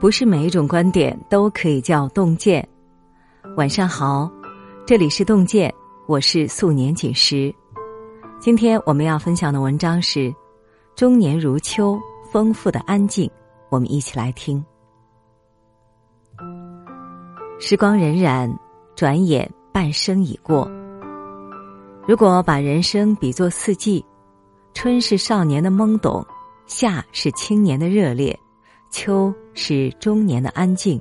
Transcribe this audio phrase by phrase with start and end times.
[0.00, 2.66] 不是每一种观点都可以叫洞见。
[3.56, 4.30] 晚上好，
[4.86, 5.74] 这里是洞见，
[6.06, 7.52] 我是素年锦时。
[8.38, 10.20] 今天我们要分享的文章是
[10.94, 11.98] 《中年如秋，
[12.30, 13.26] 丰富的安静》，
[13.70, 14.64] 我们一起来听。
[17.58, 18.56] 时光荏苒，
[18.94, 20.70] 转眼半生已过。
[22.06, 24.04] 如果把人生比作四季，
[24.74, 26.24] 春是少年的懵懂，
[26.66, 28.38] 夏是青年的热烈。
[28.90, 31.00] 秋是中年的安静。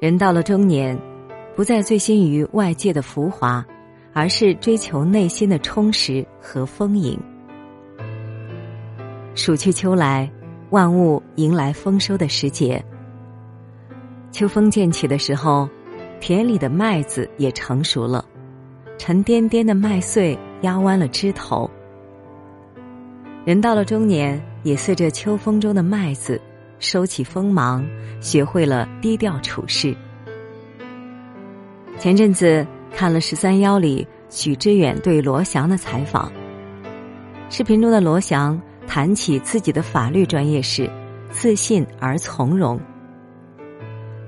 [0.00, 0.98] 人到了中年，
[1.54, 3.64] 不再醉心于外界的浮华，
[4.12, 7.18] 而是追求内心的充实和丰盈。
[9.34, 10.30] 暑去秋来，
[10.70, 12.84] 万物迎来丰收的时节。
[14.30, 15.68] 秋风渐起的时候，
[16.20, 18.24] 田里的麦子也成熟了，
[18.98, 21.70] 沉甸甸的麦穗压弯了枝头。
[23.46, 24.38] 人到了中年。
[24.66, 26.40] 也随着秋风中的麦子，
[26.80, 27.86] 收起锋芒，
[28.20, 29.96] 学会了低调处事。
[32.00, 36.32] 前阵子看了《十三邀》里许知远对罗翔的采访，
[37.48, 40.90] 视频中的罗翔谈起自己的法律专业时，
[41.30, 42.80] 自信而从容。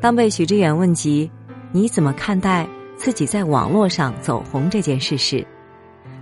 [0.01, 1.29] 当被许知远问及
[1.73, 2.65] 你怎么看待
[2.97, 5.45] 自己在网络上走红这件事时，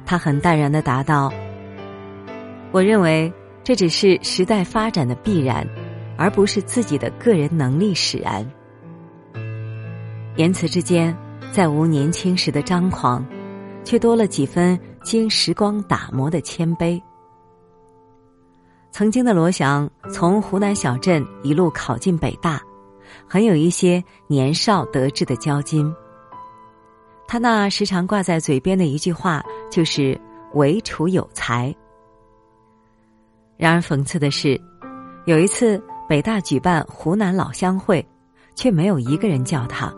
[0.07, 1.31] 他很淡然的答道
[2.77, 3.33] ：“我认为。”
[3.67, 5.69] 这只是时代发展的必然，
[6.17, 8.49] 而不是自己的个人能力使然。
[10.37, 11.13] 言辞之间，
[11.51, 13.27] 再无年轻时的张狂，
[13.83, 17.03] 却多了几分经时光打磨的谦卑。
[18.93, 22.63] 曾经的罗翔从湖南小镇一路考进北大，
[23.27, 25.93] 很有一些年少得志的骄矜。
[27.27, 30.17] 他那时常挂在嘴边的一句话就是
[30.55, 31.75] “唯楚有才”。
[33.57, 34.61] 然而讽刺的是，
[35.25, 38.07] 有一次北大举办湖南老乡会，
[38.55, 39.93] 却没有一个人叫他。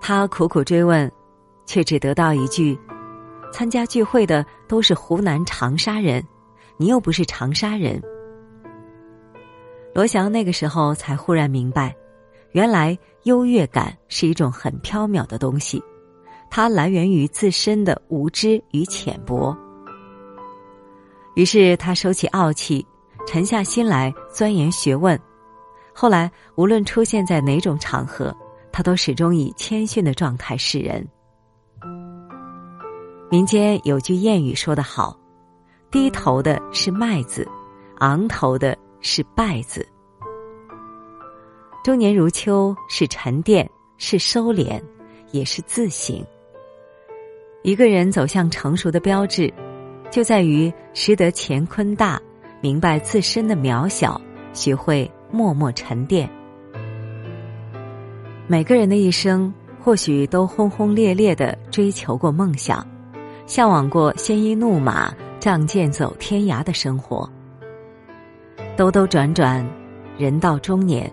[0.00, 1.10] 他苦苦追问，
[1.66, 2.78] 却只得到一句
[3.52, 6.24] ：“参加聚会的都是湖南长沙人，
[6.78, 8.02] 你又不是长沙人。”
[9.94, 11.94] 罗翔那个时候才忽然明白，
[12.52, 15.82] 原来优越感是一种很缥缈的东西，
[16.48, 19.54] 它来源于自身的无知与浅薄。
[21.40, 22.86] 于是他收起傲气，
[23.26, 25.18] 沉下心来钻研学问。
[25.90, 28.36] 后来无论出现在哪种场合，
[28.70, 31.02] 他都始终以谦逊的状态示人。
[33.30, 35.18] 民间有句谚语说得好
[35.90, 37.48] ：“低头的是麦子，
[38.00, 39.88] 昂头的是稗子。”
[41.82, 44.78] 中年如秋，是沉淀，是收敛，
[45.32, 46.22] 也是自省。
[47.62, 49.50] 一个人走向成熟的标志。
[50.10, 52.20] 就在于识得乾坤大，
[52.60, 54.20] 明白自身的渺小，
[54.52, 56.28] 学会默默沉淀。
[58.48, 62.84] 每个人的一生，或许都轰轰烈烈的追求过梦想，
[63.46, 67.28] 向往过鲜衣怒马、仗剑走天涯的生活。
[68.76, 69.64] 兜兜转转，
[70.18, 71.10] 人到中年，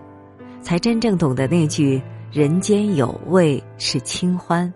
[0.60, 4.72] 才真正懂得那句“人间有味是清欢”。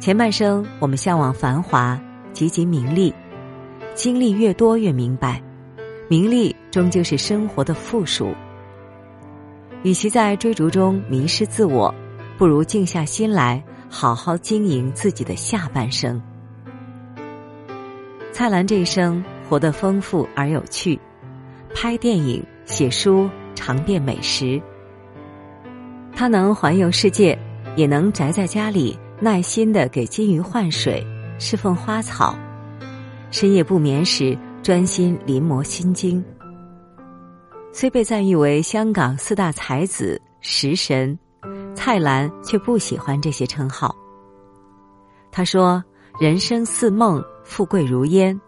[0.00, 2.00] 前半生，我们向往繁华。
[2.34, 3.14] 汲汲名利，
[3.94, 5.40] 经历越多越明白，
[6.08, 8.34] 名利终究是生活的附属。
[9.84, 11.94] 与其在追逐中迷失自我，
[12.36, 16.20] 不如静下心来，好好经营自己的下半生。
[18.32, 20.98] 蔡澜这一生活得丰富而有趣，
[21.72, 24.60] 拍电影、写书、尝遍美食。
[26.16, 27.38] 他能环游世界，
[27.76, 31.06] 也能宅在家里，耐心的给金鱼换水。
[31.38, 32.36] 侍奉花草，
[33.30, 36.24] 深夜不眠时专心临摹心经。
[37.72, 41.18] 虽被赞誉为香港四大才子、食神，
[41.74, 43.94] 蔡澜却不喜欢这些称号。
[45.32, 45.82] 他说
[46.20, 48.40] ：“人生似梦，富贵如烟。”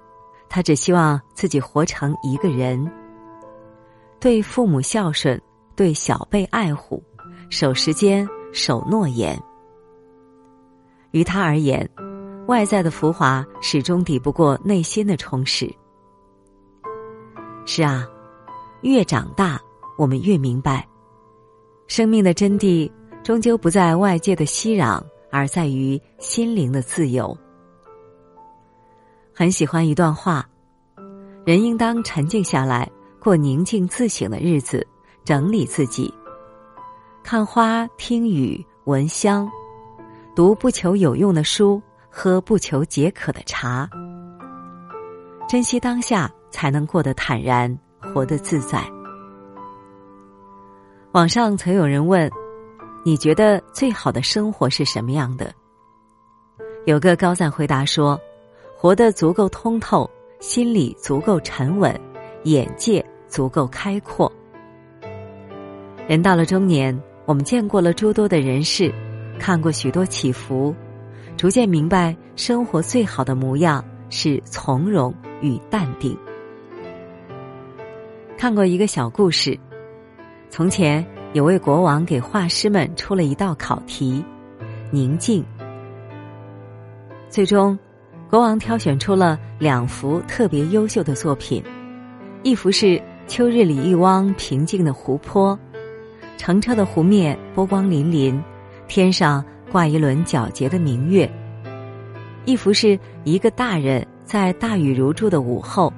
[0.48, 2.88] 他只希望自己活成一个人，
[4.20, 5.40] 对父母孝顺，
[5.74, 7.02] 对小辈爱护，
[7.50, 9.36] 守时间，守诺言。
[11.10, 11.88] 于他而言。
[12.46, 15.72] 外在的浮华始终抵不过内心的充实。
[17.64, 18.08] 是啊，
[18.82, 19.60] 越长大，
[19.98, 20.86] 我们越明白，
[21.88, 22.90] 生命的真谛
[23.24, 25.02] 终究不在外界的熙攘，
[25.32, 27.36] 而在于心灵的自由。
[29.34, 30.48] 很喜欢一段话：
[31.44, 32.88] 人应当沉静下来，
[33.18, 34.86] 过宁静自省的日子，
[35.24, 36.14] 整理自己，
[37.24, 39.50] 看花、听雨、闻香，
[40.36, 41.82] 读不求有用的书。
[42.18, 43.86] 喝不求解渴的茶，
[45.46, 48.82] 珍惜当下，才能过得坦然活得自在。
[51.12, 52.30] 网上曾有人问
[53.04, 55.52] ：“你觉得最好的生活是什么样的？”
[56.86, 58.18] 有个高赞回答说
[58.74, 60.10] ：“活得足够通透，
[60.40, 61.94] 心里足够沉稳，
[62.44, 64.32] 眼界足够开阔。”
[66.08, 68.90] 人到了中年，我们见过了诸多的人事，
[69.38, 70.74] 看过许多起伏，
[71.36, 76.16] 逐渐明白，生活最好的模样是从容与淡定。
[78.38, 79.58] 看过一个小故事。
[80.48, 81.04] 从前
[81.34, 84.24] 有位国王给画师们出了一道考题：
[84.90, 85.44] 宁静。
[87.28, 87.78] 最终，
[88.30, 91.62] 国王挑选出了两幅特别优秀的作品，
[92.42, 95.58] 一幅是秋日里一汪平静的湖泊，
[96.38, 98.40] 澄澈的湖面波光粼粼，
[98.88, 99.44] 天上
[99.76, 101.28] 挂一轮皎洁的明月；
[102.46, 105.92] 一幅是一个大人在大雨如注的午后，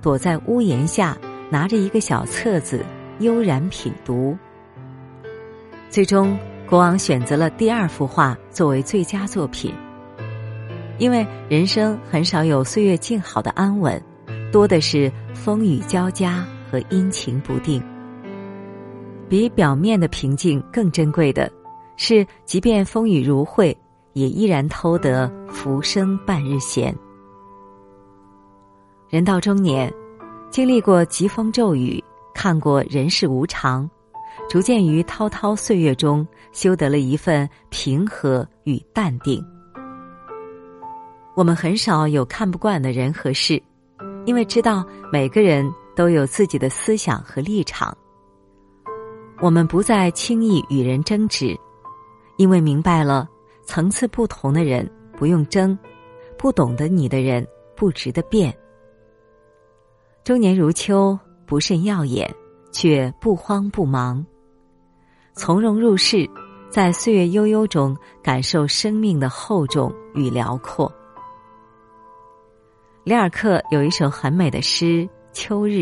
[0.00, 1.18] 躲在屋檐下，
[1.50, 2.86] 拿着一个小册子。
[3.18, 4.38] 悠然品读，
[5.90, 6.38] 最终
[6.68, 9.74] 国王选择了第二幅画作为最佳作品。
[10.98, 14.00] 因为人生很少有岁月静好的安稳，
[14.52, 17.82] 多的是风雨交加和阴晴不定。
[19.28, 21.50] 比表面的平静更珍贵的，
[21.96, 23.76] 是即便风雨如晦，
[24.12, 26.94] 也依然偷得浮生半日闲。
[29.08, 29.92] 人到中年，
[30.50, 32.02] 经历过疾风骤雨。
[32.36, 33.88] 看过人世无常，
[34.50, 39.40] 逐渐于滔滔岁月中修得了一份平和与淡定。
[41.36, 43.62] 我们很少有看不惯的人和事，
[44.26, 47.96] 因为知道每个人都有自己的思想和立场。
[49.40, 51.56] 我们不再轻易与人争执，
[52.36, 53.28] 因为明白了
[53.64, 55.78] 层次不同的人不用争，
[56.36, 57.46] 不懂得你的人
[57.76, 58.56] 不值得变。
[60.22, 61.18] 中年如秋。
[61.46, 62.34] 不甚耀眼，
[62.72, 64.24] 却不慌不忙，
[65.34, 66.26] 从容入世，
[66.70, 70.90] 在岁月悠悠中感受生命的厚重与辽阔。
[73.04, 74.84] 里尔克有一首很美的诗
[75.34, 75.80] 《秋日》：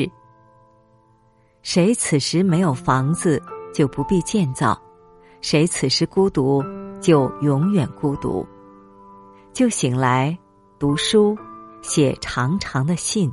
[1.63, 3.41] 谁此时没有房子，
[3.73, 4.75] 就不必建造；
[5.43, 6.65] 谁此时孤独，
[7.01, 8.47] 就永远孤独。
[9.53, 10.39] 就醒来，
[10.79, 11.37] 读书，
[11.83, 13.31] 写长长的信。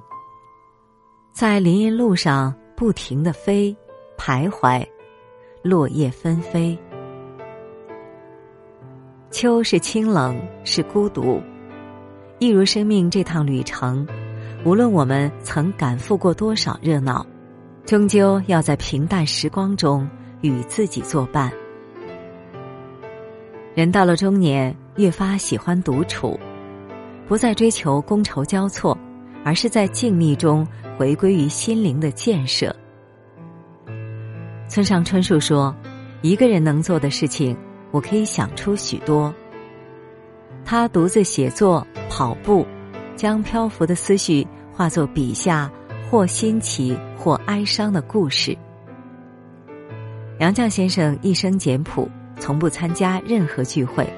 [1.32, 3.74] 在林荫路上不停的飞，
[4.18, 4.84] 徘徊，
[5.62, 6.78] 落叶纷飞。
[9.30, 11.40] 秋是清冷，是孤独，
[12.40, 14.06] 一如生命这趟旅程，
[14.66, 17.24] 无论我们曾赶赴过多少热闹，
[17.86, 20.10] 终究要在平淡时光中
[20.42, 21.54] 与自己作伴。
[23.76, 26.40] 人到了中年，越发喜欢独处，
[27.28, 28.98] 不再追求觥筹交错。
[29.42, 30.68] 而是在静谧中
[30.98, 32.76] 回归于心灵的建设。
[34.68, 35.74] 村上春树说
[36.22, 37.56] ：“一个人能做的事情，
[37.92, 39.34] 我可以想出许多。”
[40.66, 42.68] 他独自写作、跑步，
[43.16, 45.72] 将漂浮的思绪化作笔下
[46.12, 48.56] 或新奇或哀伤的故事。
[50.40, 52.08] 杨绛先生一生简朴，
[52.40, 54.12] 从不参加任何聚会，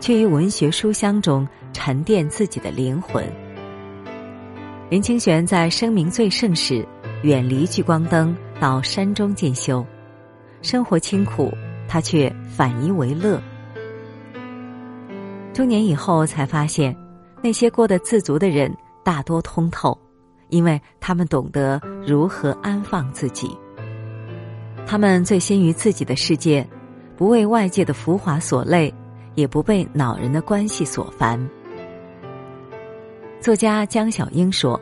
[0.00, 3.24] 却于文学书香中沉淀自己的灵魂。
[4.88, 6.86] 林清玄在声名最盛时，
[7.22, 9.84] 远离聚光灯，到山中进修。
[10.62, 11.52] 生活清苦，
[11.86, 13.40] 他却反以为乐。
[15.52, 16.96] 中年以后才发现，
[17.42, 19.96] 那些过得自足的人大多通透，
[20.48, 23.50] 因为他们懂得如何安放自己。
[24.86, 26.66] 他们醉心于自己的世界，
[27.18, 28.94] 不为外界的浮华所累，
[29.34, 31.36] 也不被恼人的关系所烦。
[33.40, 34.80] 作家江小英说：“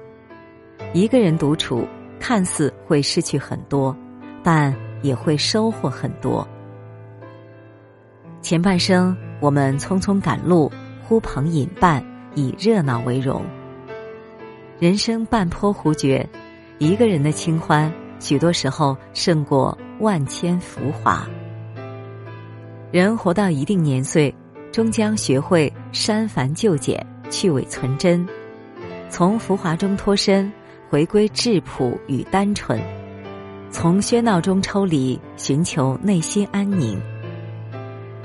[0.93, 1.89] 一个人独处，
[2.21, 3.97] 看似会失去很多，
[4.43, 6.47] 但也会收获很多。
[8.43, 10.71] 前半生我们匆匆赶路，
[11.03, 13.43] 呼朋引伴，以热闹为荣。
[14.79, 16.29] 人生半坡胡绝，
[16.77, 17.91] 一个人的清欢，
[18.21, 21.27] 许多时候胜过万千浮华。
[22.93, 24.35] 人活到一定年岁，
[24.73, 28.27] 终将学会删繁就简，去伪存真。”
[29.09, 30.51] 从浮华中脱身，
[30.89, 32.79] 回归质朴与单纯；
[33.71, 37.01] 从喧闹中抽离，寻求内心安宁。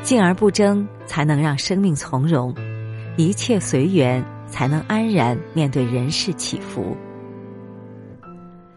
[0.01, 2.51] 静而不争，才能让生命从容；
[3.17, 6.97] 一切随缘，才能安然面对人世起伏。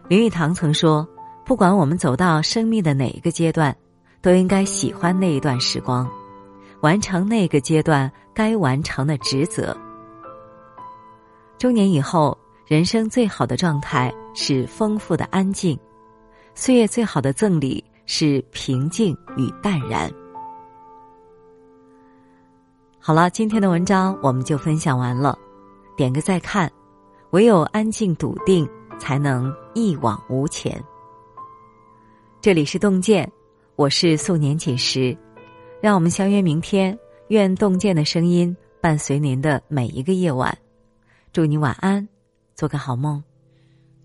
[0.07, 1.07] 林语堂曾说
[1.43, 3.75] ：“不管我们走到生命的哪一个阶段，
[4.25, 6.09] 都应该喜欢那一段时光，
[6.81, 9.77] 完成那个阶段该完成的职责。”
[11.59, 15.79] 中年以后，人生最好的状态是丰富的安静，
[16.55, 20.11] 岁月最好的赠礼是平静与淡然。
[22.99, 25.37] 好了，今天的文章我们就分享完了，
[25.95, 26.67] 点个再看。
[27.29, 28.67] 唯有安静笃定，
[28.97, 30.83] 才能一往无前。
[32.41, 33.31] 这里是洞见，
[33.77, 35.17] 我是素年锦时，
[35.81, 36.97] 让我们相约明天。
[37.27, 40.57] 愿洞见的声音伴随您的每一个夜晚。
[41.33, 42.07] 祝你晚安。
[42.55, 43.21] 做个好梦。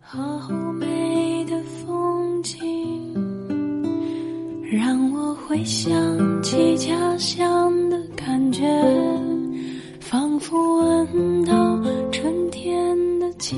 [0.00, 2.58] 好美的风景，
[4.72, 8.66] 让我回想起家乡的感觉，
[10.00, 13.54] 仿佛闻到春天的气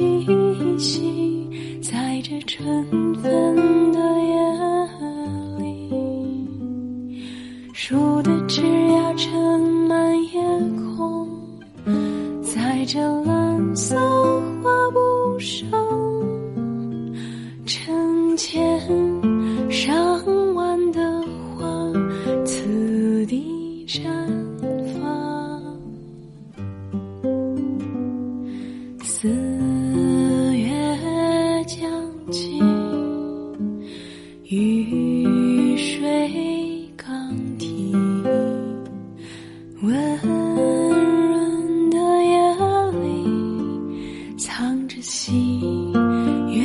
[0.78, 3.32] 息，在这春分
[29.22, 29.28] 四
[30.56, 30.68] 月
[31.64, 31.88] 将
[32.28, 32.60] 尽
[34.42, 37.92] 雨水刚停
[39.82, 42.54] 温润的夜
[43.00, 45.32] 里藏着喜
[46.50, 46.64] 悦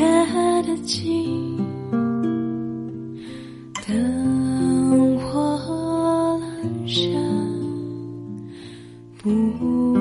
[0.63, 1.55] 的情
[3.85, 7.07] 灯火阑珊
[9.21, 9.96] 不